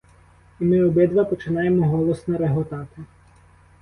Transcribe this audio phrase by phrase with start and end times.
[0.59, 3.01] І ми обидва починаємо голосно реготати.